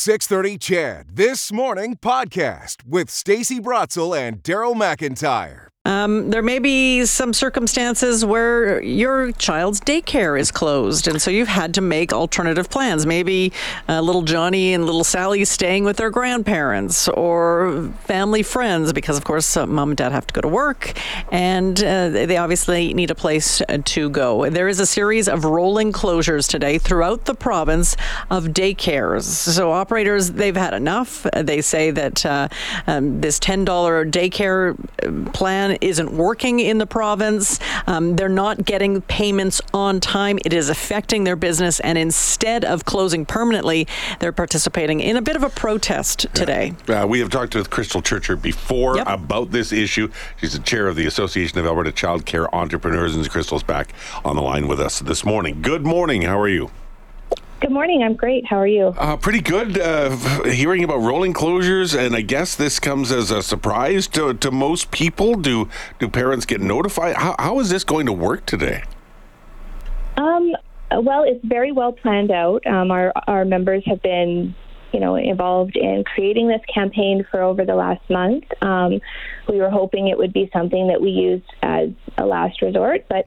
630 0.00 0.58
CHED 0.58 1.16
This 1.16 1.50
Morning 1.50 1.96
podcast 1.96 2.86
with 2.86 3.10
Stacey 3.10 3.58
Brotzel 3.58 4.16
and 4.16 4.44
Daryl 4.44 4.76
McIntyre. 4.76 5.66
Um, 5.84 6.28
there 6.28 6.42
may 6.42 6.58
be 6.58 7.06
some 7.06 7.32
circumstances 7.32 8.22
where 8.22 8.82
your 8.82 9.32
child's 9.32 9.80
daycare 9.80 10.38
is 10.38 10.50
closed, 10.50 11.08
and 11.08 11.22
so 11.22 11.30
you've 11.30 11.48
had 11.48 11.72
to 11.74 11.80
make 11.80 12.12
alternative 12.12 12.68
plans. 12.68 13.06
Maybe 13.06 13.54
uh, 13.88 14.02
little 14.02 14.20
Johnny 14.20 14.74
and 14.74 14.84
little 14.84 15.04
Sally 15.04 15.46
staying 15.46 15.84
with 15.84 15.96
their 15.96 16.10
grandparents 16.10 17.08
or 17.08 17.90
family 18.00 18.42
friends, 18.42 18.92
because 18.92 19.16
of 19.16 19.24
course 19.24 19.56
uh, 19.56 19.66
mom 19.66 19.90
and 19.90 19.96
dad 19.96 20.12
have 20.12 20.26
to 20.26 20.34
go 20.34 20.42
to 20.42 20.48
work, 20.48 20.92
and 21.32 21.82
uh, 21.82 22.10
they 22.10 22.36
obviously 22.36 22.92
need 22.92 23.10
a 23.10 23.14
place 23.14 23.62
to 23.84 24.10
go. 24.10 24.50
There 24.50 24.68
is 24.68 24.80
a 24.80 24.86
series 24.86 25.26
of 25.26 25.46
rolling 25.46 25.92
closures 25.92 26.50
today 26.50 26.76
throughout 26.76 27.24
the 27.24 27.34
province 27.34 27.96
of 28.30 28.48
daycares. 28.48 29.22
So 29.22 29.72
operators 29.72 30.32
they've 30.32 30.54
had 30.54 30.74
enough. 30.74 31.26
They 31.34 31.62
say 31.62 31.92
that 31.92 32.26
uh, 32.26 32.48
um, 32.86 33.22
this 33.22 33.38
ten 33.38 33.64
dollar 33.64 34.04
daycare 34.04 34.76
uh, 35.02 35.30
plan 35.30 35.77
isn't 35.80 36.12
working 36.12 36.60
in 36.60 36.78
the 36.78 36.86
province. 36.86 37.58
Um, 37.86 38.16
they're 38.16 38.28
not 38.28 38.64
getting 38.64 39.00
payments 39.02 39.60
on 39.72 40.00
time. 40.00 40.38
It 40.44 40.52
is 40.52 40.68
affecting 40.68 41.24
their 41.24 41.36
business. 41.36 41.80
And 41.80 41.98
instead 41.98 42.64
of 42.64 42.84
closing 42.84 43.24
permanently, 43.26 43.86
they're 44.20 44.32
participating 44.32 45.00
in 45.00 45.16
a 45.16 45.22
bit 45.22 45.36
of 45.36 45.42
a 45.42 45.48
protest 45.50 46.26
today. 46.34 46.74
Uh, 46.88 47.06
we 47.08 47.20
have 47.20 47.30
talked 47.30 47.54
with 47.54 47.70
Krystal 47.70 48.02
Churcher 48.04 48.36
before 48.36 48.96
Yep. 48.96 49.06
about 49.08 49.50
this 49.50 49.72
issue. 49.72 50.10
She's 50.40 50.52
the 50.52 50.58
chair 50.60 50.88
of 50.88 50.96
the 50.96 51.06
Association 51.06 51.58
of 51.58 51.66
Alberta 51.66 51.92
Child 51.92 52.26
Care 52.26 52.52
Entrepreneurs, 52.54 53.14
and 53.14 53.28
Krystal's 53.30 53.62
back 53.62 53.92
on 54.24 54.36
the 54.36 54.42
line 54.42 54.66
with 54.68 54.80
us 54.80 55.00
this 55.00 55.24
morning. 55.24 55.60
Good 55.62 55.84
morning. 55.84 56.22
How 56.22 56.38
are 56.40 56.48
you? 56.48 56.70
Good 57.60 57.72
morning. 57.72 58.04
I'm 58.04 58.14
great. 58.14 58.46
How 58.46 58.56
are 58.56 58.68
you? 58.68 58.94
Uh, 58.96 59.16
pretty 59.16 59.40
good. 59.40 59.80
Uh, 59.80 60.16
hearing 60.44 60.84
about 60.84 60.98
rolling 60.98 61.34
closures, 61.34 61.98
and 61.98 62.14
I 62.14 62.20
guess 62.20 62.54
this 62.54 62.78
comes 62.78 63.10
as 63.10 63.32
a 63.32 63.42
surprise 63.42 64.06
to, 64.08 64.34
to 64.34 64.52
most 64.52 64.92
people. 64.92 65.34
Do 65.34 65.68
do 65.98 66.08
parents 66.08 66.46
get 66.46 66.60
notified? 66.60 67.16
How, 67.16 67.34
how 67.36 67.58
is 67.58 67.68
this 67.68 67.82
going 67.82 68.06
to 68.06 68.12
work 68.12 68.46
today? 68.46 68.84
Um, 70.16 70.52
well, 71.02 71.24
it's 71.24 71.44
very 71.44 71.72
well 71.72 71.90
planned 71.90 72.30
out. 72.30 72.64
Um, 72.64 72.92
our 72.92 73.12
our 73.26 73.44
members 73.44 73.82
have 73.86 74.02
been, 74.02 74.54
you 74.92 75.00
know, 75.00 75.16
involved 75.16 75.76
in 75.76 76.04
creating 76.04 76.46
this 76.46 76.62
campaign 76.72 77.26
for 77.28 77.42
over 77.42 77.64
the 77.64 77.74
last 77.74 78.08
month. 78.08 78.44
Um, 78.62 79.00
we 79.48 79.56
were 79.56 79.70
hoping 79.70 80.06
it 80.06 80.16
would 80.16 80.32
be 80.32 80.48
something 80.52 80.86
that 80.88 81.00
we 81.00 81.10
used 81.10 81.52
as 81.64 81.88
a 82.18 82.24
last 82.24 82.62
resort, 82.62 83.06
but 83.08 83.26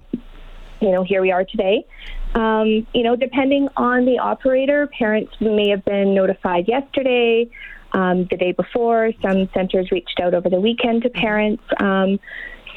you 0.81 0.91
know, 0.91 1.03
here 1.03 1.21
we 1.21 1.31
are 1.31 1.45
today. 1.45 1.85
Um, 2.33 2.87
you 2.93 3.03
know, 3.03 3.15
depending 3.15 3.67
on 3.77 4.05
the 4.05 4.19
operator, 4.19 4.87
parents 4.87 5.33
may 5.39 5.69
have 5.69 5.85
been 5.85 6.13
notified 6.15 6.67
yesterday, 6.67 7.49
um, 7.93 8.27
the 8.29 8.37
day 8.37 8.51
before. 8.51 9.11
Some 9.21 9.49
centers 9.53 9.91
reached 9.91 10.19
out 10.21 10.33
over 10.33 10.49
the 10.49 10.59
weekend 10.59 11.03
to 11.03 11.09
parents. 11.09 11.63
Um, 11.79 12.19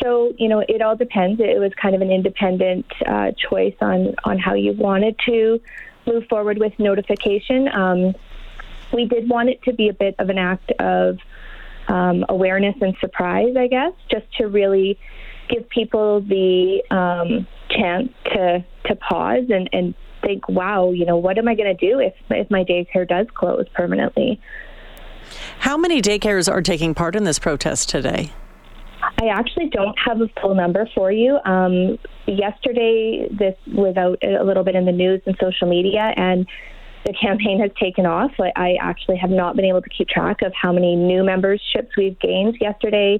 so, 0.02 0.34
you 0.38 0.48
know, 0.48 0.64
it 0.68 0.82
all 0.82 0.96
depends. 0.96 1.40
It 1.40 1.58
was 1.58 1.72
kind 1.80 1.94
of 1.94 2.02
an 2.02 2.10
independent 2.10 2.86
uh, 3.06 3.30
choice 3.32 3.76
on, 3.80 4.14
on 4.24 4.38
how 4.38 4.54
you 4.54 4.72
wanted 4.72 5.16
to 5.26 5.60
move 6.06 6.24
forward 6.28 6.58
with 6.58 6.72
notification. 6.78 7.68
Um, 7.68 8.14
we 8.92 9.06
did 9.06 9.28
want 9.28 9.48
it 9.48 9.62
to 9.62 9.72
be 9.72 9.88
a 9.88 9.94
bit 9.94 10.16
of 10.18 10.28
an 10.28 10.38
act 10.38 10.72
of 10.78 11.18
um, 11.88 12.24
awareness 12.28 12.74
and 12.80 12.94
surprise, 13.00 13.54
I 13.56 13.66
guess, 13.66 13.92
just 14.10 14.26
to 14.38 14.46
really 14.46 14.98
give 15.48 15.68
people 15.68 16.20
the 16.20 16.82
um, 16.90 17.46
chance 17.70 18.08
to 18.32 18.64
to 18.86 18.96
pause 18.96 19.44
and, 19.48 19.68
and 19.72 19.94
think, 20.22 20.48
wow, 20.48 20.90
you 20.90 21.04
know, 21.04 21.16
what 21.16 21.38
am 21.38 21.48
I 21.48 21.54
going 21.54 21.76
to 21.76 21.86
do 21.90 21.98
if 21.98 22.14
if 22.30 22.50
my 22.50 22.64
daycare 22.64 23.08
does 23.08 23.26
close 23.34 23.66
permanently? 23.74 24.40
How 25.58 25.76
many 25.76 26.02
daycares 26.02 26.50
are 26.50 26.62
taking 26.62 26.94
part 26.94 27.16
in 27.16 27.24
this 27.24 27.38
protest 27.38 27.88
today? 27.88 28.32
I 29.20 29.26
actually 29.28 29.68
don't 29.68 29.96
have 30.04 30.20
a 30.20 30.28
full 30.40 30.54
number 30.54 30.88
for 30.94 31.12
you. 31.12 31.38
Um, 31.44 31.98
yesterday, 32.26 33.28
this 33.30 33.54
was 33.66 33.96
out 33.96 34.18
a 34.22 34.44
little 34.44 34.64
bit 34.64 34.74
in 34.74 34.86
the 34.86 34.92
news 34.92 35.20
and 35.26 35.36
social 35.40 35.68
media, 35.68 36.12
and 36.16 36.46
the 37.04 37.12
campaign 37.12 37.60
has 37.60 37.70
taken 37.78 38.06
off. 38.06 38.32
Like, 38.38 38.52
I 38.56 38.76
actually 38.80 39.16
have 39.18 39.30
not 39.30 39.56
been 39.56 39.64
able 39.64 39.82
to 39.82 39.88
keep 39.90 40.08
track 40.08 40.42
of 40.42 40.52
how 40.54 40.72
many 40.72 40.96
new 40.96 41.22
memberships 41.22 41.96
we've 41.96 42.18
gained 42.18 42.56
yesterday, 42.60 43.18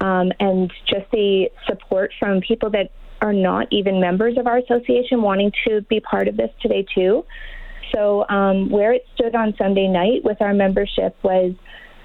um, 0.00 0.32
and 0.40 0.72
just 0.86 1.10
the 1.12 1.50
support 1.66 2.12
from 2.18 2.40
people 2.40 2.70
that 2.70 2.90
are 3.20 3.32
not 3.32 3.66
even 3.70 4.00
members 4.00 4.36
of 4.38 4.46
our 4.46 4.58
association 4.58 5.22
wanting 5.22 5.50
to 5.66 5.80
be 5.82 6.00
part 6.00 6.28
of 6.28 6.36
this 6.36 6.50
today 6.60 6.86
too. 6.94 7.24
So 7.94 8.26
um, 8.28 8.68
where 8.68 8.92
it 8.92 9.06
stood 9.14 9.34
on 9.34 9.54
Sunday 9.56 9.88
night 9.88 10.24
with 10.24 10.40
our 10.42 10.52
membership 10.52 11.16
was 11.22 11.54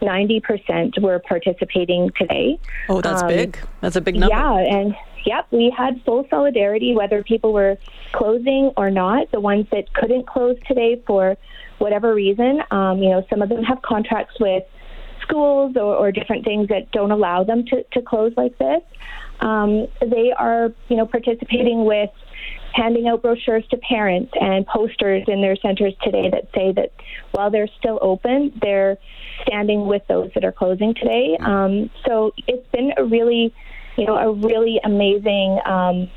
90% 0.01 0.99
were 1.01 1.19
participating 1.19 2.11
today. 2.17 2.59
Oh, 2.89 3.01
that's 3.01 3.21
Um, 3.21 3.27
big. 3.27 3.57
That's 3.81 3.95
a 3.95 4.01
big 4.01 4.15
number. 4.15 4.35
Yeah, 4.35 4.57
and 4.57 4.95
yep, 5.25 5.47
we 5.51 5.73
had 5.75 6.01
full 6.05 6.25
solidarity 6.29 6.95
whether 6.95 7.23
people 7.23 7.53
were 7.53 7.77
closing 8.11 8.71
or 8.77 8.89
not. 8.89 9.31
The 9.31 9.39
ones 9.39 9.67
that 9.71 9.93
couldn't 9.93 10.27
close 10.27 10.57
today 10.67 11.01
for 11.07 11.37
whatever 11.79 12.13
reason, 12.13 12.61
um, 12.71 12.99
you 12.99 13.09
know, 13.09 13.25
some 13.29 13.41
of 13.41 13.49
them 13.49 13.63
have 13.63 13.81
contracts 13.81 14.35
with 14.39 14.63
schools 15.21 15.75
or, 15.75 15.95
or 15.95 16.11
different 16.11 16.45
things 16.45 16.67
that 16.67 16.91
don't 16.91 17.11
allow 17.11 17.43
them 17.43 17.65
to, 17.65 17.83
to 17.93 18.01
close 18.01 18.33
like 18.37 18.57
this. 18.57 18.81
Um, 19.39 19.87
they 19.99 20.31
are, 20.37 20.71
you 20.89 20.97
know, 20.97 21.05
participating 21.05 21.85
with 21.85 22.09
handing 22.73 23.07
out 23.07 23.21
brochures 23.21 23.65
to 23.69 23.77
parents 23.77 24.31
and 24.39 24.65
posters 24.65 25.23
in 25.27 25.41
their 25.41 25.55
centers 25.57 25.93
today 26.03 26.29
that 26.29 26.47
say 26.55 26.71
that 26.71 26.91
while 27.31 27.51
they're 27.51 27.69
still 27.79 27.99
open, 28.01 28.53
they're 28.61 28.97
standing 29.41 29.87
with 29.87 30.03
those 30.07 30.29
that 30.35 30.45
are 30.45 30.51
closing 30.51 30.93
today. 30.93 31.37
Um, 31.39 31.89
so 32.05 32.31
it's 32.47 32.67
been 32.71 32.93
a 32.97 33.03
really, 33.03 33.53
you 34.01 34.07
know, 34.07 34.15
a 34.15 34.33
really 34.33 34.79
amazing 34.83 35.59
um, 35.63 36.09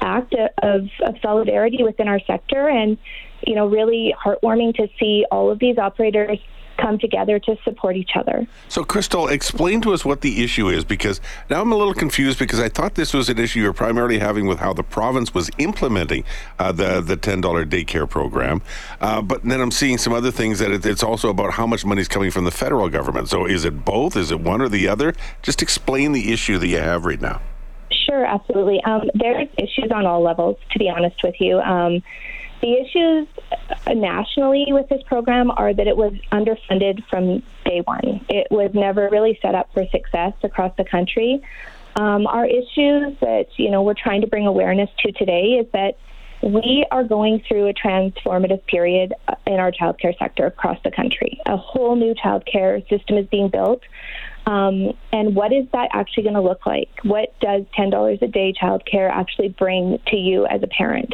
act 0.00 0.34
of, 0.62 0.88
of 1.02 1.14
solidarity 1.20 1.82
within 1.84 2.08
our 2.08 2.20
sector, 2.20 2.70
and 2.70 2.96
you 3.46 3.54
know, 3.54 3.66
really 3.66 4.14
heartwarming 4.24 4.74
to 4.76 4.88
see 4.98 5.26
all 5.30 5.50
of 5.50 5.58
these 5.58 5.76
operators 5.76 6.38
come 6.78 6.98
together 6.98 7.38
to 7.38 7.56
support 7.64 7.96
each 7.96 8.12
other. 8.14 8.46
So, 8.68 8.84
Krystal, 8.84 9.30
explain 9.30 9.80
to 9.82 9.92
us 9.92 10.04
what 10.04 10.20
the 10.20 10.42
issue 10.42 10.68
is 10.68 10.84
because 10.84 11.20
now 11.50 11.60
I'm 11.60 11.72
a 11.72 11.76
little 11.76 11.94
confused 11.94 12.38
because 12.38 12.60
I 12.60 12.68
thought 12.68 12.94
this 12.94 13.12
was 13.12 13.28
an 13.28 13.38
issue 13.38 13.60
you're 13.60 13.72
primarily 13.72 14.18
having 14.18 14.46
with 14.46 14.58
how 14.58 14.72
the 14.72 14.82
province 14.82 15.34
was 15.34 15.50
implementing 15.58 16.24
uh, 16.58 16.72
the 16.72 17.00
the 17.00 17.16
ten 17.16 17.40
dollar 17.40 17.66
daycare 17.66 18.08
program, 18.08 18.62
uh, 19.00 19.20
but 19.20 19.42
then 19.44 19.60
I'm 19.60 19.70
seeing 19.70 19.98
some 19.98 20.12
other 20.12 20.30
things 20.30 20.58
that 20.60 20.70
it, 20.70 20.86
it's 20.86 21.02
also 21.02 21.28
about 21.30 21.52
how 21.52 21.66
much 21.66 21.84
money 21.84 22.00
is 22.00 22.08
coming 22.08 22.30
from 22.30 22.44
the 22.44 22.50
federal 22.50 22.88
government. 22.88 23.28
So, 23.28 23.46
is 23.46 23.64
it 23.64 23.84
both? 23.84 24.16
Is 24.16 24.30
it 24.30 24.40
one 24.40 24.60
or 24.60 24.68
the 24.68 24.88
other? 24.88 25.14
Just 25.42 25.62
explain 25.62 26.12
the 26.12 26.32
issue 26.32 26.58
that 26.58 26.66
you 26.66 26.78
have 26.78 27.04
right 27.04 27.20
now. 27.20 27.40
Sure, 27.90 28.24
absolutely. 28.24 28.82
Um, 28.84 29.10
there's 29.14 29.48
issues 29.58 29.90
on 29.94 30.06
all 30.06 30.22
levels, 30.22 30.56
to 30.72 30.78
be 30.78 30.88
honest 30.88 31.16
with 31.22 31.34
you. 31.40 31.58
Um, 31.58 32.02
the 32.60 32.74
issues 32.74 33.28
uh, 33.86 33.94
nationally 33.94 34.66
with 34.68 34.88
this 34.88 35.02
program 35.04 35.50
are 35.50 35.72
that 35.72 35.86
it 35.86 35.96
was 35.96 36.12
underfunded 36.32 37.04
from 37.08 37.42
day 37.64 37.80
one. 37.84 38.24
It 38.28 38.48
was 38.50 38.70
never 38.74 39.08
really 39.10 39.38
set 39.40 39.54
up 39.54 39.72
for 39.72 39.86
success 39.88 40.34
across 40.42 40.76
the 40.76 40.84
country. 40.84 41.42
Um, 41.96 42.26
our 42.26 42.46
issues 42.46 43.18
that 43.20 43.46
you 43.56 43.70
know 43.70 43.82
we're 43.82 43.94
trying 43.94 44.20
to 44.20 44.26
bring 44.26 44.46
awareness 44.46 44.90
to 45.00 45.12
today 45.12 45.58
is 45.60 45.66
that 45.72 45.98
we 46.42 46.86
are 46.90 47.02
going 47.02 47.42
through 47.48 47.68
a 47.68 47.74
transformative 47.74 48.64
period 48.66 49.12
uh, 49.26 49.34
in 49.46 49.54
our 49.54 49.72
childcare 49.72 50.16
sector 50.18 50.46
across 50.46 50.78
the 50.84 50.90
country. 50.90 51.40
A 51.46 51.56
whole 51.56 51.96
new 51.96 52.14
childcare 52.14 52.88
system 52.88 53.18
is 53.18 53.26
being 53.26 53.48
built. 53.48 53.82
Um, 54.48 54.94
and 55.12 55.36
what 55.36 55.52
is 55.52 55.66
that 55.72 55.90
actually 55.92 56.22
going 56.22 56.34
to 56.34 56.40
look 56.40 56.64
like? 56.64 56.88
What 57.02 57.38
does 57.40 57.64
$10 57.78 58.22
a 58.22 58.26
day 58.28 58.54
childcare 58.60 59.10
actually 59.10 59.50
bring 59.50 59.98
to 60.06 60.16
you 60.16 60.46
as 60.46 60.62
a 60.62 60.66
parent? 60.66 61.12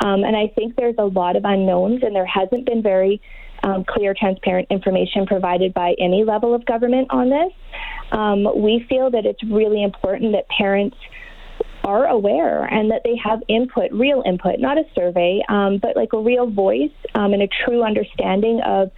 Um, 0.00 0.22
and 0.22 0.36
I 0.36 0.48
think 0.54 0.76
there's 0.76 0.96
a 0.98 1.06
lot 1.06 1.36
of 1.36 1.46
unknowns, 1.46 2.02
and 2.02 2.14
there 2.14 2.26
hasn't 2.26 2.66
been 2.66 2.82
very 2.82 3.22
um, 3.62 3.84
clear, 3.88 4.12
transparent 4.12 4.68
information 4.70 5.24
provided 5.24 5.72
by 5.72 5.94
any 5.98 6.24
level 6.24 6.54
of 6.54 6.66
government 6.66 7.08
on 7.08 7.30
this. 7.30 7.52
Um, 8.12 8.44
we 8.62 8.84
feel 8.86 9.10
that 9.12 9.24
it's 9.24 9.42
really 9.44 9.82
important 9.82 10.32
that 10.32 10.46
parents 10.48 10.98
are 11.84 12.06
aware 12.06 12.64
and 12.64 12.90
that 12.90 13.00
they 13.02 13.16
have 13.22 13.40
input, 13.48 13.92
real 13.92 14.22
input, 14.26 14.58
not 14.58 14.76
a 14.76 14.84
survey, 14.94 15.40
um, 15.48 15.78
but 15.80 15.96
like 15.96 16.12
a 16.12 16.20
real 16.20 16.50
voice 16.50 16.92
um, 17.14 17.32
and 17.32 17.42
a 17.42 17.48
true 17.64 17.82
understanding 17.82 18.60
of 18.64 18.90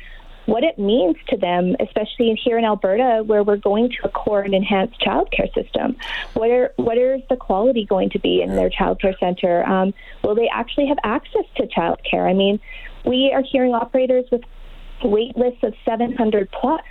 what 0.46 0.64
it 0.64 0.78
means 0.78 1.16
to 1.28 1.36
them, 1.36 1.76
especially 1.80 2.40
here 2.42 2.56
in 2.56 2.64
Alberta, 2.64 3.22
where 3.24 3.42
we're 3.42 3.56
going 3.56 3.90
to 3.90 3.96
a 4.04 4.08
core 4.08 4.40
and 4.40 4.54
enhanced 4.54 5.00
childcare 5.00 5.52
system. 5.54 5.96
What 6.34 6.50
are 6.50 6.72
what 6.76 6.96
is 6.96 7.20
the 7.28 7.36
quality 7.36 7.84
going 7.84 8.10
to 8.10 8.18
be 8.18 8.42
in 8.42 8.56
their 8.56 8.70
childcare 8.70 9.18
center? 9.18 9.64
Um, 9.64 9.92
will 10.22 10.34
they 10.34 10.48
actually 10.48 10.86
have 10.86 10.98
access 11.04 11.44
to 11.56 11.66
childcare? 11.66 12.28
I 12.28 12.32
mean, 12.32 12.60
we 13.04 13.32
are 13.34 13.42
hearing 13.42 13.74
operators 13.74 14.24
with 14.30 14.42
wait 15.04 15.36
lists 15.36 15.62
of 15.62 15.74
700 15.84 16.50
plus. 16.50 16.82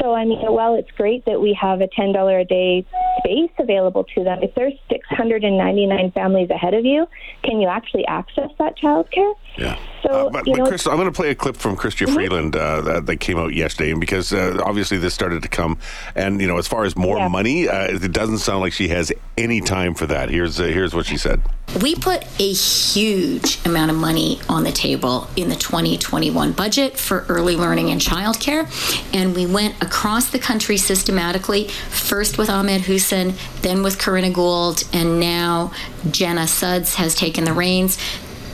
So, 0.00 0.14
I 0.14 0.24
mean, 0.24 0.38
while 0.40 0.74
it's 0.74 0.90
great 0.92 1.24
that 1.26 1.40
we 1.40 1.52
have 1.60 1.80
a 1.80 1.88
$10 1.88 2.40
a 2.40 2.44
day 2.44 2.86
space 3.18 3.50
available 3.58 4.04
to 4.14 4.24
them, 4.24 4.42
if 4.42 4.54
there's 4.54 4.72
699 4.90 6.12
families 6.12 6.50
ahead 6.50 6.74
of 6.74 6.84
you, 6.84 7.06
can 7.44 7.60
you 7.60 7.68
actually 7.68 8.04
access 8.06 8.50
that 8.58 8.76
childcare? 8.78 9.34
Yeah. 9.56 9.78
So, 10.02 10.08
Uh, 10.28 10.30
but, 10.30 10.46
you 10.46 10.54
but 10.54 10.58
know, 10.60 10.66
Chris, 10.66 10.86
I'm 10.86 10.96
going 10.96 11.06
to 11.06 11.12
play 11.12 11.30
a 11.30 11.34
clip 11.34 11.56
from 11.56 11.76
Chrystia 11.76 12.06
Mm-hmm. 12.06 12.14
Freeland 12.14 12.56
uh, 12.56 12.80
that, 12.82 13.06
that 13.06 13.16
came 13.18 13.38
out 13.38 13.54
yesterday, 13.54 13.90
and 13.92 14.00
because 14.00 14.32
uh, 14.32 14.58
obviously 14.64 14.98
this 14.98 15.14
started 15.14 15.42
to 15.42 15.48
come, 15.48 15.78
and 16.16 16.40
you 16.40 16.48
know, 16.48 16.58
as 16.58 16.66
far 16.66 16.84
as 16.84 16.96
more 16.96 17.18
Yeah. 17.18 17.28
money, 17.28 17.68
uh, 17.68 17.84
it 17.94 18.12
doesn't 18.12 18.38
sound 18.38 18.60
like 18.60 18.72
she 18.72 18.88
has 18.88 19.12
any 19.38 19.60
time 19.60 19.94
for 19.94 20.06
that. 20.06 20.30
Here's 20.30 20.58
uh, 20.58 20.64
here's 20.64 20.94
what 20.94 21.06
she 21.06 21.16
said. 21.16 21.40
We 21.82 21.94
put 21.94 22.24
a 22.40 22.52
huge 22.52 23.58
amount 23.64 23.90
of 23.90 23.96
money 23.96 24.40
on 24.48 24.64
the 24.64 24.72
table 24.72 25.26
in 25.36 25.48
the 25.48 25.56
2021 25.56 26.52
budget 26.52 26.98
for 26.98 27.24
early 27.28 27.56
learning 27.56 27.90
and 27.90 28.00
childcare. 28.00 28.66
And 29.14 29.34
we 29.34 29.46
went 29.46 29.81
across 29.82 30.30
the 30.30 30.38
country 30.38 30.78
systematically, 30.78 31.68
first 31.90 32.38
with 32.38 32.48
Ahmed 32.48 32.82
Hussen, 32.82 33.34
then 33.60 33.82
with 33.82 33.98
Karina 33.98 34.30
Gould, 34.30 34.84
and 34.92 35.20
now 35.20 35.72
Jenna 36.10 36.46
Sudds 36.46 36.94
has 36.94 37.14
taken 37.14 37.44
the 37.44 37.52
reins. 37.52 37.98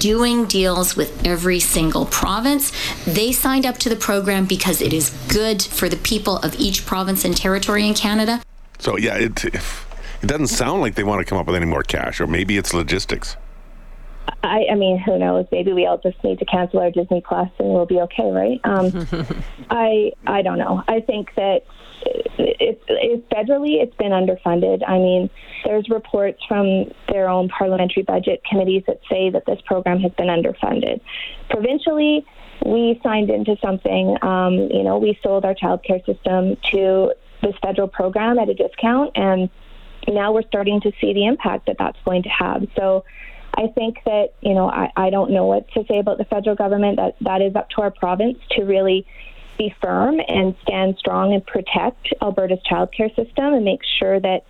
Doing 0.01 0.47
deals 0.47 0.97
with 0.97 1.27
every 1.27 1.59
single 1.59 2.07
province. 2.07 2.73
They 3.05 3.33
signed 3.33 3.67
up 3.67 3.79
to 3.79 3.89
the 3.89 3.97
program 3.97 4.47
because 4.47 4.81
it 4.81 4.93
is 4.93 5.11
good 5.29 5.61
for 5.61 5.89
the 5.89 5.97
people 5.97 6.37
of 6.39 6.55
each 6.59 6.87
province 6.87 7.25
and 7.25 7.37
territory 7.37 7.87
in 7.87 7.95
Canada. 7.95 8.41
So 8.79 8.97
yeah, 8.97 9.17
it 9.17 9.45
it 9.45 10.27
doesn't 10.27 10.49
sound 10.49 10.83
like 10.83 10.95
they 10.95 11.03
want 11.03 11.21
to 11.21 11.25
come 11.25 11.37
up 11.37 11.47
with 11.47 11.57
any 11.57 11.67
more 11.67 11.83
cash, 11.83 12.21
or 12.21 12.29
maybe 12.29 12.57
it's 12.57 12.73
logistics. 12.73 13.37
I, 14.43 14.67
I 14.73 14.75
mean, 14.75 14.99
who 14.99 15.19
knows? 15.19 15.47
Maybe 15.51 15.73
we 15.73 15.87
all 15.87 15.99
just 15.99 16.23
need 16.23 16.39
to 16.39 16.45
cancel 16.45 16.81
our 16.81 16.91
Disney 16.91 17.23
Plus 17.27 17.49
and 17.59 17.69
we'll 17.69 17.87
be 17.87 18.01
okay, 18.01 18.31
right? 18.31 18.61
Um, 18.65 19.07
I 19.71 20.13
I 20.27 20.43
don't 20.43 20.59
know. 20.59 20.83
I 20.87 21.01
think 21.01 21.35
that 21.37 21.65
it, 22.05 22.83
it, 22.89 23.29
federally 23.31 23.83
it's 23.83 23.97
been 23.97 24.13
underfunded. 24.13 24.83
I 24.87 24.99
mean, 24.99 25.31
there's 25.65 25.89
reports 25.89 26.43
from 26.47 26.91
their 27.09 27.29
own 27.29 27.49
parliamentary 27.49 28.03
budget 28.03 28.43
committees 28.49 28.85
that 28.87 29.01
say 29.11 29.31
that 29.31 29.45
this 29.47 29.61
program 29.67 30.01
has 30.01 30.13
been 30.13 30.29
underfunded. 30.29 31.01
Provincially, 31.51 32.25
we 32.65 33.01
signed 33.03 33.31
into 33.31 33.57
something. 33.61 34.17
Um, 34.23 34.55
you 34.55 34.83
know, 34.83 34.99
we 34.99 35.19
sold 35.23 35.45
our 35.45 35.55
childcare 35.55 36.05
system 36.07 36.57
to 36.73 37.13
this 37.43 37.55
federal 37.63 37.89
program 37.89 38.39
at 38.39 38.49
a 38.49 38.55
discount, 38.55 39.13
and 39.17 39.51
now 40.07 40.33
we're 40.33 40.43
starting 40.43 40.81
to 40.83 40.93
see 41.01 41.13
the 41.13 41.27
impact 41.27 41.67
that 41.67 41.77
that's 41.79 41.99
going 42.05 42.23
to 42.25 42.31
have. 42.31 42.67
So. 42.77 43.05
I 43.59 43.67
think 43.67 43.99
that 44.05 44.35
you 44.41 44.55
know 44.55 44.71
I, 44.71 44.93
I 44.97 45.11
don't 45.11 45.33
know 45.33 45.47
what 45.47 45.69
to 45.73 45.85
say 45.89 45.99
about 45.99 46.19
the 46.19 46.25
federal 46.25 46.55
government. 46.55 46.97
That 46.97 47.17
that 47.23 47.43
is 47.43 47.57
up 47.57 47.69
to 47.71 47.83
our 47.83 47.91
province 47.91 48.39
to 48.53 48.63
really 48.63 49.05
be 49.59 49.75
firm 49.83 50.21
and 50.29 50.55
stand 50.63 50.97
strong 50.99 51.35
and 51.35 51.45
protect 51.45 52.07
Alberta's 52.23 52.61
childcare 52.71 53.15
system 53.17 53.55
and 53.55 53.65
make 53.65 53.81
sure 53.99 54.21
that 54.21 54.45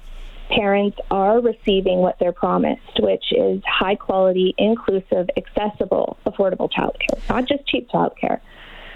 parents 0.50 0.98
are 1.10 1.40
receiving 1.40 2.00
what 2.00 2.18
they're 2.18 2.32
promised, 2.32 3.00
which 3.00 3.32
is 3.32 3.62
high 3.66 3.94
quality, 3.94 4.54
inclusive, 4.58 5.28
accessible, 5.38 6.18
affordable 6.26 6.70
childcare. 6.70 7.26
Not 7.30 7.46
just 7.46 7.66
cheap 7.66 7.88
childcare, 7.88 8.40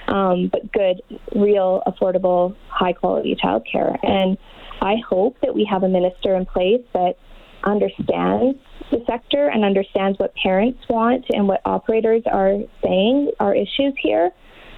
um, 0.08 0.48
but 0.48 0.70
good, 0.72 1.00
real, 1.34 1.82
affordable, 1.86 2.54
high 2.68 2.92
quality 2.92 3.34
childcare. 3.34 3.98
And 4.02 4.36
I 4.82 4.96
hope 4.96 5.38
that 5.40 5.54
we 5.54 5.64
have 5.64 5.82
a 5.82 5.88
minister 5.88 6.34
in 6.34 6.44
place 6.44 6.82
that 6.92 7.16
understands 7.64 8.58
the 8.90 9.02
sector 9.06 9.48
and 9.48 9.64
understands 9.64 10.18
what 10.18 10.34
parents 10.34 10.80
want 10.88 11.24
and 11.30 11.48
what 11.48 11.60
operators 11.64 12.22
are 12.30 12.58
saying 12.82 13.30
are 13.40 13.54
issues 13.54 13.94
here 14.00 14.30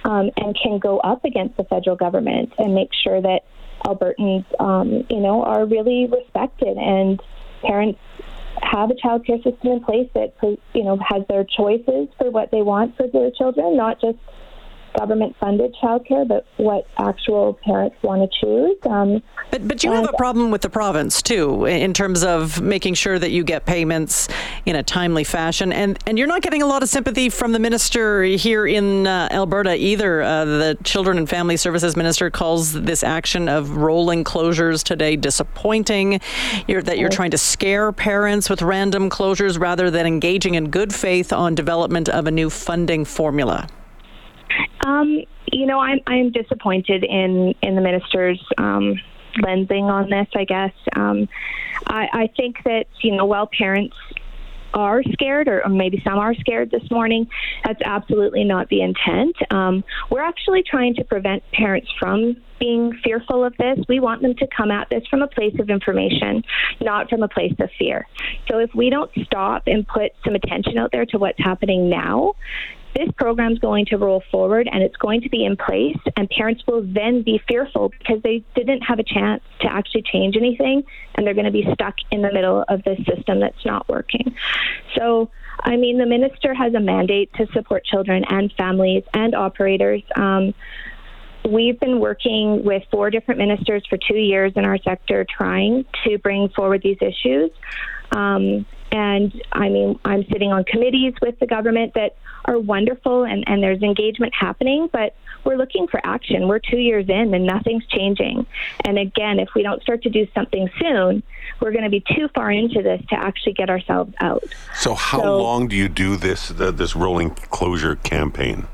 um, 0.05 0.29
and 0.37 0.57
can 0.61 0.79
go 0.79 0.99
up 0.99 1.25
against 1.25 1.57
the 1.57 1.63
federal 1.65 1.95
government 1.95 2.53
and 2.57 2.73
make 2.73 2.89
sure 3.03 3.21
that 3.21 3.41
Albertans, 3.85 4.45
um, 4.59 5.05
you 5.09 5.19
know, 5.19 5.43
are 5.43 5.65
really 5.65 6.07
respected 6.07 6.77
and 6.77 7.21
parents 7.61 7.99
have 8.61 8.89
a 8.89 8.95
child 8.95 9.25
care 9.25 9.37
system 9.37 9.71
in 9.71 9.83
place 9.83 10.09
that, 10.13 10.33
you 10.73 10.83
know, 10.83 10.97
has 11.05 11.23
their 11.27 11.43
choices 11.43 12.07
for 12.17 12.31
what 12.31 12.51
they 12.51 12.61
want 12.61 12.95
for 12.95 13.07
their 13.07 13.31
children, 13.31 13.75
not 13.75 13.99
just 13.99 14.17
government 14.97 15.35
funded 15.39 15.75
childcare, 15.81 16.27
but 16.27 16.45
what 16.57 16.87
actual 16.97 17.59
parents 17.63 17.95
want 18.01 18.21
to 18.21 18.39
choose. 18.39 18.77
Um, 18.89 19.21
But, 19.51 19.67
but 19.67 19.83
you 19.83 19.91
have 19.91 20.09
a 20.09 20.17
problem 20.17 20.51
with 20.51 20.61
the 20.61 20.69
province 20.69 21.21
too, 21.21 21.65
in 21.65 21.93
terms 21.93 22.23
of 22.23 22.61
making 22.61 22.95
sure 22.95 23.19
that 23.19 23.31
you 23.31 23.43
get 23.43 23.65
payments 23.65 24.27
in 24.65 24.75
a 24.75 24.83
timely 24.83 25.23
fashion, 25.23 25.71
and 25.71 25.99
and 26.07 26.17
you're 26.17 26.27
not 26.27 26.41
getting 26.41 26.61
a 26.61 26.65
lot 26.65 26.83
of 26.83 26.89
sympathy 26.89 27.29
from 27.29 27.51
the 27.51 27.59
minister 27.59 28.23
here 28.23 28.65
in 28.65 29.07
uh, 29.07 29.27
Alberta 29.31 29.75
either. 29.75 30.21
Uh, 30.21 30.45
the 30.45 30.77
Children 30.83 31.17
and 31.17 31.29
Family 31.29 31.57
Services 31.57 31.95
minister 31.95 32.29
calls 32.29 32.73
this 32.73 33.03
action 33.03 33.47
of 33.49 33.77
rolling 33.77 34.23
closures 34.23 34.83
today 34.83 35.15
disappointing. 35.15 36.19
You're, 36.67 36.81
that 36.81 36.97
you're 36.97 37.09
trying 37.09 37.31
to 37.31 37.37
scare 37.37 37.91
parents 37.91 38.49
with 38.49 38.61
random 38.61 39.09
closures 39.09 39.59
rather 39.59 39.91
than 39.91 40.05
engaging 40.05 40.55
in 40.55 40.69
good 40.69 40.93
faith 40.93 41.31
on 41.31 41.55
development 41.55 42.09
of 42.09 42.27
a 42.27 42.31
new 42.31 42.49
funding 42.49 43.05
formula. 43.05 43.67
Um, 44.85 45.21
you 45.51 45.65
know, 45.65 45.79
I'm 45.79 45.99
I'm 46.07 46.31
disappointed 46.31 47.03
in 47.03 47.53
in 47.61 47.75
the 47.75 47.81
minister's 47.81 48.43
um, 48.57 48.99
lensing 49.37 49.83
on 49.83 50.09
this. 50.09 50.27
I 50.35 50.43
guess 50.45 50.73
um, 50.95 51.27
I, 51.87 52.07
I 52.11 52.29
think 52.35 52.57
that 52.65 52.85
you 53.01 53.15
know, 53.15 53.25
while 53.25 53.47
parents 53.47 53.95
are 54.75 55.01
scared, 55.13 55.47
or, 55.47 55.63
maybe 55.69 56.01
some 56.03 56.19
are 56.19 56.35
scared 56.35 56.69
this 56.69 56.83
morning, 56.91 57.27
that's 57.63 57.81
absolutely 57.85 58.43
not 58.43 58.67
the 58.67 58.81
intent. 58.81 59.35
Um, 59.49 59.83
we're 60.11 60.21
actually 60.21 60.63
trying 60.63 60.95
to 60.95 61.03
prevent 61.05 61.43
parents 61.53 61.89
from 61.97 62.35
being 62.59 62.93
fearful 63.03 63.43
of 63.43 63.55
this. 63.57 63.79
We 63.87 63.99
want 63.99 64.21
them 64.21 64.35
to 64.35 64.47
come 64.47 64.71
at 64.71 64.89
this 64.89 65.03
from 65.09 65.21
a 65.21 65.27
place 65.27 65.55
of 65.59 65.69
information, 65.69 66.43
not 66.81 67.09
from 67.09 67.23
a 67.23 67.27
place 67.27 67.55
of 67.59 67.69
fear. 67.79 68.05
So 68.49 68.59
if 68.59 68.73
we 68.75 68.89
don't 68.89 69.11
stop 69.23 69.63
and 69.67 69.87
put 69.87 70.11
some 70.25 70.35
attention 70.35 70.77
out 70.77 70.91
there 70.91 71.05
to 71.07 71.17
what's 71.17 71.39
happening 71.39 71.89
now, 71.89 72.33
this 72.95 73.09
program 73.17 73.53
is 73.53 73.59
going 73.59 73.85
to 73.87 73.97
roll 73.97 74.23
forward 74.31 74.69
and 74.71 74.81
it's 74.81 74.95
going 74.95 75.21
to 75.21 75.29
be 75.29 75.45
in 75.45 75.57
place, 75.57 75.97
and 76.15 76.29
parents 76.29 76.63
will 76.67 76.81
then 76.81 77.21
be 77.23 77.41
fearful 77.47 77.89
because 77.89 78.21
they 78.23 78.43
didn't 78.55 78.81
have 78.81 78.99
a 78.99 79.03
chance 79.03 79.43
to 79.61 79.71
actually 79.71 80.03
change 80.03 80.35
anything, 80.37 80.83
and 81.15 81.27
they're 81.27 81.33
going 81.33 81.45
to 81.45 81.51
be 81.51 81.67
stuck 81.73 81.95
in 82.11 82.21
the 82.21 82.31
middle 82.31 82.63
of 82.67 82.83
this 82.83 82.99
system 83.05 83.39
that's 83.39 83.65
not 83.65 83.87
working. 83.89 84.35
So, 84.97 85.29
I 85.59 85.75
mean, 85.75 85.97
the 85.97 86.05
minister 86.05 86.53
has 86.53 86.73
a 86.73 86.79
mandate 86.79 87.33
to 87.33 87.47
support 87.53 87.83
children 87.85 88.23
and 88.29 88.51
families 88.57 89.03
and 89.13 89.35
operators. 89.35 90.01
Um, 90.15 90.53
We've 91.47 91.79
been 91.79 91.99
working 91.99 92.63
with 92.63 92.81
four 92.89 93.11
different 93.11 93.37
ministers 93.37 93.85
for 93.87 93.97
two 93.97 94.17
years 94.17 94.53
in 94.55 94.65
our 94.65 94.79
sector 94.79 95.27
trying 95.29 95.85
to 96.03 96.17
bring 96.17 96.49
forward 96.49 96.81
these 96.83 96.97
issues. 97.01 97.51
Um, 98.11 98.65
and 98.95 99.41
I 99.51 99.67
mean, 99.67 99.99
I'm 100.05 100.23
sitting 100.31 100.53
on 100.53 100.63
committees 100.63 101.13
with 101.21 101.37
the 101.39 101.45
government 101.45 101.95
that 101.95 102.15
are 102.45 102.57
wonderful 102.57 103.25
and, 103.25 103.43
and 103.45 103.61
there's 103.61 103.81
engagement 103.81 104.33
happening, 104.33 104.89
but 104.91 105.15
we're 105.43 105.57
looking 105.57 105.87
for 105.87 105.99
action. 106.05 106.47
We're 106.47 106.59
two 106.59 106.77
years 106.77 107.09
in 107.09 107.33
and 107.33 107.45
nothing's 107.45 107.85
changing. 107.87 108.45
And 108.85 108.97
again, 108.97 109.39
if 109.39 109.49
we 109.53 109.63
don't 109.63 109.81
start 109.81 110.01
to 110.03 110.09
do 110.09 110.25
something 110.33 110.69
soon, 110.79 111.23
we're 111.59 111.71
going 111.73 111.83
to 111.83 111.89
be 111.89 112.03
too 112.15 112.29
far 112.33 112.49
into 112.51 112.81
this 112.81 113.01
to 113.09 113.15
actually 113.15 113.53
get 113.53 113.69
ourselves 113.69 114.13
out. 114.21 114.45
So 114.73 114.93
how 114.95 115.19
So- 115.19 115.41
long 115.43 115.67
do 115.67 115.75
you 115.75 115.89
do 115.89 116.15
this 116.15 116.47
the, 116.47 116.71
this 116.71 116.95
rolling 116.95 117.31
closure 117.31 117.97
campaign? 117.97 118.67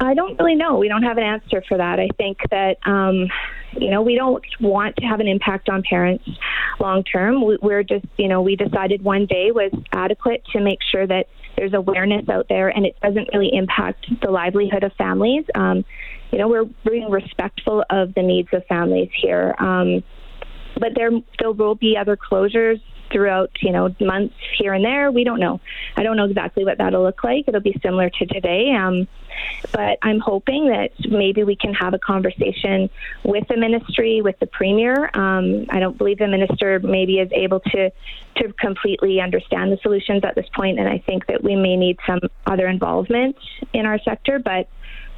I 0.00 0.14
don't 0.14 0.36
really 0.38 0.56
know. 0.56 0.78
We 0.78 0.88
don't 0.88 1.02
have 1.04 1.18
an 1.18 1.24
answer 1.24 1.62
for 1.68 1.76
that. 1.76 2.00
I 2.00 2.08
think 2.16 2.38
that, 2.50 2.78
um, 2.86 3.28
you 3.72 3.90
know, 3.90 4.02
we 4.02 4.14
don't 4.14 4.44
want 4.60 4.96
to 4.96 5.06
have 5.06 5.20
an 5.20 5.28
impact 5.28 5.68
on 5.68 5.82
parents 5.88 6.24
long 6.78 7.04
term. 7.04 7.44
We, 7.44 7.58
we're 7.62 7.82
just, 7.82 8.06
you 8.16 8.28
know, 8.28 8.42
we 8.42 8.56
decided 8.56 9.02
one 9.02 9.26
day 9.26 9.50
was 9.52 9.72
adequate 9.92 10.44
to 10.52 10.60
make 10.60 10.78
sure 10.90 11.06
that 11.06 11.26
there's 11.56 11.74
awareness 11.74 12.28
out 12.28 12.46
there 12.48 12.68
and 12.68 12.86
it 12.86 12.96
doesn't 13.02 13.28
really 13.32 13.50
impact 13.52 14.06
the 14.22 14.30
livelihood 14.30 14.82
of 14.82 14.92
families. 14.94 15.44
Um, 15.54 15.84
you 16.32 16.38
know, 16.38 16.48
we're 16.48 16.64
being 16.88 17.10
respectful 17.10 17.84
of 17.90 18.14
the 18.14 18.22
needs 18.22 18.48
of 18.52 18.64
families 18.66 19.10
here. 19.20 19.54
Um, 19.58 20.02
but 20.78 20.90
there 20.94 21.10
there 21.38 21.52
will 21.52 21.74
be 21.74 21.96
other 22.00 22.16
closures 22.16 22.80
throughout 23.12 23.50
you 23.60 23.72
know 23.72 23.94
months 24.00 24.34
here 24.58 24.72
and 24.72 24.84
there 24.84 25.10
we 25.10 25.24
don't 25.24 25.40
know 25.40 25.60
i 25.96 26.02
don't 26.02 26.16
know 26.16 26.24
exactly 26.24 26.64
what 26.64 26.78
that'll 26.78 27.02
look 27.02 27.22
like 27.24 27.44
it'll 27.46 27.60
be 27.60 27.78
similar 27.82 28.10
to 28.10 28.26
today 28.26 28.72
um, 28.72 29.06
but 29.72 29.98
i'm 30.02 30.20
hoping 30.20 30.68
that 30.68 30.90
maybe 31.08 31.44
we 31.44 31.56
can 31.56 31.72
have 31.74 31.94
a 31.94 31.98
conversation 31.98 32.88
with 33.24 33.46
the 33.48 33.56
ministry 33.56 34.20
with 34.22 34.38
the 34.40 34.46
premier 34.46 35.10
um, 35.14 35.66
i 35.70 35.78
don't 35.78 35.98
believe 35.98 36.18
the 36.18 36.28
minister 36.28 36.80
maybe 36.80 37.18
is 37.18 37.30
able 37.32 37.60
to 37.60 37.90
to 38.36 38.52
completely 38.54 39.20
understand 39.20 39.72
the 39.72 39.78
solutions 39.82 40.22
at 40.24 40.34
this 40.34 40.46
point 40.54 40.78
and 40.78 40.88
i 40.88 40.98
think 40.98 41.26
that 41.26 41.42
we 41.42 41.54
may 41.56 41.76
need 41.76 41.98
some 42.06 42.20
other 42.46 42.66
involvement 42.66 43.36
in 43.72 43.86
our 43.86 43.98
sector 44.00 44.38
but 44.38 44.68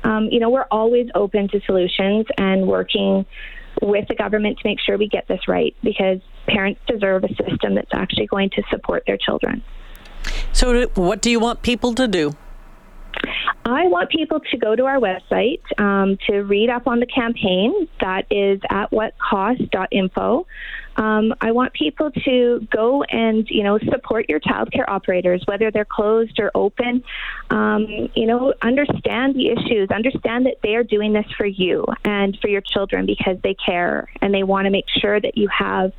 um, 0.04 0.28
you 0.30 0.40
know 0.40 0.50
we're 0.50 0.66
always 0.70 1.08
open 1.14 1.48
to 1.48 1.60
solutions 1.66 2.26
and 2.38 2.66
working 2.66 3.24
with 3.80 4.06
the 4.08 4.14
government 4.14 4.58
to 4.58 4.68
make 4.68 4.80
sure 4.80 4.98
we 4.98 5.08
get 5.08 5.26
this 5.28 5.48
right 5.48 5.74
because 5.82 6.18
parents 6.46 6.80
deserve 6.86 7.24
a 7.24 7.28
system 7.28 7.74
that's 7.74 7.92
actually 7.92 8.26
going 8.26 8.50
to 8.50 8.62
support 8.70 9.04
their 9.06 9.16
children. 9.16 9.62
So, 10.52 10.86
what 10.94 11.20
do 11.20 11.30
you 11.30 11.40
want 11.40 11.62
people 11.62 11.94
to 11.94 12.06
do? 12.06 12.36
I 13.64 13.86
want 13.86 14.10
people 14.10 14.40
to 14.40 14.56
go 14.56 14.74
to 14.74 14.84
our 14.86 14.98
website 14.98 15.60
um, 15.78 16.18
to 16.26 16.40
read 16.40 16.68
up 16.68 16.86
on 16.86 16.98
the 16.98 17.06
campaign. 17.06 17.88
That 18.00 18.26
is 18.30 18.60
at 18.70 18.90
whatcost.info. 18.90 20.46
um, 20.96 21.34
I 21.40 21.52
want 21.52 21.72
people 21.72 22.10
to 22.10 22.66
go 22.70 23.04
and 23.04 23.46
you 23.48 23.62
know 23.62 23.78
support 23.78 24.28
your 24.28 24.40
childcare 24.40 24.88
operators, 24.88 25.42
whether 25.46 25.70
they're 25.70 25.84
closed 25.84 26.40
or 26.40 26.50
open. 26.54 27.04
Um, 27.50 27.86
you 28.14 28.26
know, 28.26 28.52
understand 28.62 29.36
the 29.36 29.50
issues, 29.50 29.90
understand 29.90 30.46
that 30.46 30.56
they 30.62 30.74
are 30.74 30.84
doing 30.84 31.12
this 31.12 31.26
for 31.36 31.46
you 31.46 31.86
and 32.04 32.36
for 32.40 32.48
your 32.48 32.62
children 32.62 33.06
because 33.06 33.36
they 33.42 33.54
care 33.54 34.08
and 34.20 34.34
they 34.34 34.42
want 34.42 34.64
to 34.64 34.70
make 34.70 34.86
sure 34.88 35.20
that 35.20 35.36
you 35.36 35.48
have 35.48 35.92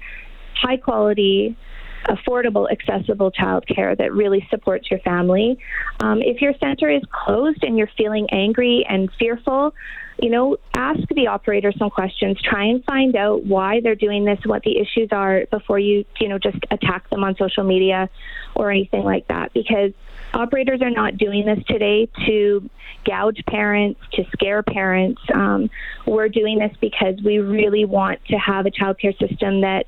high 0.55 0.77
quality 0.77 1.55
affordable, 2.05 2.71
accessible 2.71 3.31
childcare 3.31 3.97
that 3.97 4.13
really 4.13 4.45
supports 4.49 4.89
your 4.89 4.99
family. 4.99 5.57
Um, 5.99 6.21
if 6.21 6.41
your 6.41 6.53
center 6.59 6.89
is 6.89 7.01
closed 7.11 7.63
and 7.63 7.77
you're 7.77 7.89
feeling 7.97 8.27
angry 8.31 8.85
and 8.87 9.09
fearful, 9.17 9.73
you 10.21 10.29
know, 10.29 10.57
ask 10.75 11.01
the 11.15 11.27
operator 11.27 11.71
some 11.77 11.89
questions. 11.89 12.39
Try 12.41 12.65
and 12.65 12.83
find 12.83 13.15
out 13.15 13.45
why 13.45 13.81
they're 13.81 13.95
doing 13.95 14.25
this, 14.25 14.39
what 14.45 14.61
the 14.63 14.77
issues 14.77 15.09
are 15.11 15.45
before 15.49 15.79
you, 15.79 16.05
you 16.19 16.29
know, 16.29 16.37
just 16.37 16.57
attack 16.71 17.09
them 17.09 17.23
on 17.23 17.35
social 17.35 17.63
media 17.63 18.09
or 18.55 18.69
anything 18.69 19.03
like 19.03 19.27
that. 19.27 19.53
Because 19.53 19.91
operators 20.33 20.81
are 20.81 20.89
not 20.89 21.17
doing 21.17 21.45
this 21.45 21.63
today 21.65 22.09
to 22.25 22.69
gouge 23.05 23.43
parents, 23.47 23.99
to 24.13 24.23
scare 24.31 24.63
parents. 24.63 25.21
Um, 25.33 25.69
we're 26.05 26.29
doing 26.29 26.59
this 26.59 26.71
because 26.79 27.15
we 27.23 27.39
really 27.39 27.85
want 27.85 28.23
to 28.25 28.37
have 28.37 28.65
a 28.65 28.71
childcare 28.71 29.17
system 29.19 29.61
that 29.61 29.87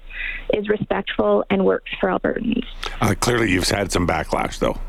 is 0.53 0.69
respectful 0.69 1.43
and 1.49 1.65
works 1.65 1.91
for 1.99 2.09
Albertans. 2.09 2.65
Uh, 3.01 3.15
clearly, 3.19 3.51
you've 3.51 3.69
had 3.69 3.91
some 3.91 4.07
backlash, 4.07 4.59
though 4.59 4.79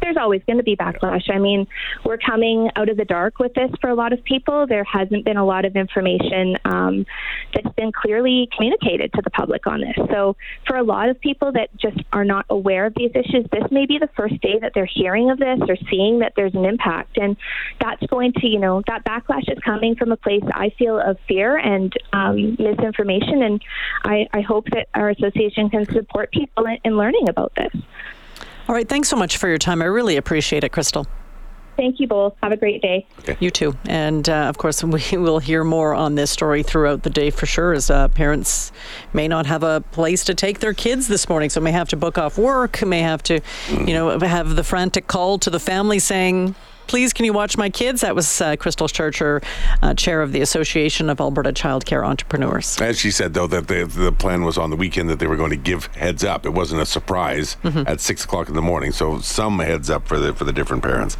there's 0.00 0.16
always 0.16 0.42
going 0.46 0.58
to 0.58 0.62
be 0.62 0.76
backlash. 0.76 1.30
I 1.30 1.38
mean, 1.38 1.66
we're 2.04 2.18
coming 2.18 2.70
out 2.76 2.88
of 2.88 2.96
the 2.96 3.04
dark 3.04 3.38
with 3.38 3.54
this 3.54 3.70
for 3.80 3.90
a 3.90 3.94
lot 3.94 4.12
of 4.12 4.22
people. 4.24 4.66
There 4.66 4.84
hasn't 4.84 5.24
been 5.24 5.36
a 5.36 5.44
lot 5.44 5.64
of 5.64 5.76
information 5.76 6.56
um, 6.64 7.06
that's 7.54 7.74
been 7.76 7.92
clearly 7.92 8.48
communicated 8.56 9.12
to 9.14 9.22
the 9.22 9.30
public 9.30 9.66
on 9.66 9.80
this. 9.80 9.96
So, 10.10 10.36
for 10.66 10.76
a 10.76 10.82
lot 10.82 11.08
of 11.08 11.20
people 11.20 11.52
that 11.52 11.74
just 11.76 11.98
are 12.12 12.24
not 12.24 12.46
aware 12.50 12.86
of 12.86 12.94
these 12.94 13.10
issues, 13.14 13.46
this 13.52 13.70
may 13.70 13.86
be 13.86 13.98
the 13.98 14.08
first 14.16 14.40
day 14.40 14.58
that 14.60 14.72
they're 14.74 14.86
hearing 14.86 15.30
of 15.30 15.38
this 15.38 15.60
or 15.68 15.76
seeing 15.90 16.20
that 16.20 16.34
there's 16.36 16.54
an 16.54 16.64
impact. 16.64 17.18
And 17.18 17.36
that's 17.80 18.04
going 18.06 18.32
to, 18.34 18.46
you 18.46 18.58
know, 18.58 18.82
that 18.86 19.04
backlash 19.04 19.50
is 19.50 19.58
coming 19.64 19.96
from 19.96 20.12
a 20.12 20.16
place 20.16 20.42
I 20.52 20.70
feel 20.78 20.98
of 20.98 21.18
fear 21.28 21.56
and 21.56 21.92
um, 22.12 22.56
misinformation. 22.58 23.42
And 23.42 23.62
I, 24.04 24.28
I 24.32 24.40
hope 24.40 24.66
that 24.70 24.88
our 24.94 25.10
association 25.10 25.70
can 25.70 25.86
support 25.86 26.32
people 26.32 26.66
in, 26.66 26.78
in 26.84 26.96
learning 26.96 27.28
about 27.28 27.52
this. 27.54 27.72
All 28.70 28.76
right. 28.76 28.88
Thanks 28.88 29.08
so 29.08 29.16
much 29.16 29.36
for 29.36 29.48
your 29.48 29.58
time. 29.58 29.82
I 29.82 29.86
really 29.86 30.16
appreciate 30.16 30.62
it, 30.62 30.70
Krystal. 30.70 31.04
Thank 31.76 31.98
you 31.98 32.06
both. 32.06 32.36
Have 32.40 32.52
a 32.52 32.56
great 32.56 32.80
day. 32.80 33.04
Okay. 33.18 33.36
You 33.40 33.50
too. 33.50 33.76
And 33.86 34.28
uh, 34.28 34.44
of 34.44 34.58
course, 34.58 34.84
we 34.84 35.02
will 35.16 35.40
hear 35.40 35.64
more 35.64 35.92
on 35.92 36.14
this 36.14 36.30
story 36.30 36.62
throughout 36.62 37.02
the 37.02 37.10
day 37.10 37.30
for 37.30 37.46
sure, 37.46 37.72
as 37.72 37.90
uh, 37.90 38.06
parents 38.06 38.70
may 39.12 39.26
not 39.26 39.46
have 39.46 39.64
a 39.64 39.80
place 39.90 40.22
to 40.26 40.34
take 40.34 40.60
their 40.60 40.72
kids 40.72 41.08
this 41.08 41.28
morning, 41.28 41.50
so 41.50 41.60
may 41.60 41.72
have 41.72 41.88
to 41.88 41.96
book 41.96 42.16
off 42.16 42.38
work, 42.38 42.86
may 42.86 43.00
have 43.00 43.24
to, 43.24 43.40
you 43.70 43.92
know, 43.92 44.16
have 44.20 44.54
the 44.54 44.62
frantic 44.62 45.08
call 45.08 45.40
to 45.40 45.50
the 45.50 45.58
family 45.58 45.98
saying, 45.98 46.54
please, 46.86 47.12
can 47.12 47.24
you 47.24 47.32
watch 47.32 47.56
my 47.56 47.70
kids? 47.70 48.00
That 48.00 48.14
was 48.14 48.40
uh, 48.40 48.56
Krystal 48.56 48.92
Churcher, 48.92 49.40
uh, 49.82 49.94
chair 49.94 50.22
of 50.22 50.32
the 50.32 50.40
Association 50.40 51.10
of 51.10 51.20
Alberta 51.20 51.52
Childcare 51.52 52.06
Entrepreneurs. 52.06 52.80
As 52.80 52.98
she 52.98 53.10
said, 53.10 53.34
though, 53.34 53.46
that 53.46 53.68
the, 53.68 53.84
the 53.84 54.12
plan 54.12 54.44
was 54.44 54.58
on 54.58 54.70
the 54.70 54.76
weekend 54.76 55.08
that 55.10 55.18
they 55.18 55.26
were 55.26 55.36
going 55.36 55.50
to 55.50 55.56
give 55.56 55.86
heads 55.86 56.24
up. 56.24 56.46
It 56.46 56.50
wasn't 56.50 56.82
a 56.82 56.86
surprise 56.86 57.56
mm-hmm. 57.62 57.84
at 57.86 58.00
six 58.00 58.24
o'clock 58.24 58.48
in 58.48 58.54
the 58.54 58.62
morning. 58.62 58.92
So 58.92 59.20
some 59.20 59.58
heads 59.58 59.90
up 59.90 60.06
for 60.06 60.18
the 60.18 60.34
for 60.34 60.44
the 60.44 60.52
different 60.52 60.82
parents. 60.82 61.16